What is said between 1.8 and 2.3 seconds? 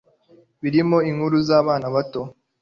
bato